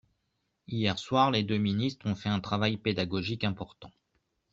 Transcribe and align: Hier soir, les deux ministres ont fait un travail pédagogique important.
Hier 0.67 0.97
soir, 0.97 1.29
les 1.29 1.43
deux 1.43 1.59
ministres 1.59 2.07
ont 2.09 2.15
fait 2.15 2.27
un 2.29 2.39
travail 2.39 2.77
pédagogique 2.77 3.43
important. 3.43 3.91